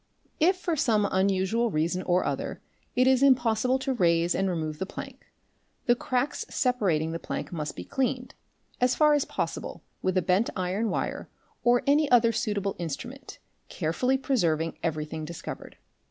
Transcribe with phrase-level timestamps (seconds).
[0.49, 2.59] If for some unusual reason or other,
[2.95, 5.27] it is impossible to raise and remove the plank,
[5.85, 7.75] the cracks separating the plank must.
[7.75, 8.33] be cleaned,
[8.79, 11.29] as far_ as possible with a bent iron wire
[11.63, 13.37] or any other suitable instrument,
[13.69, 15.77] care | fully preserving everything discovered.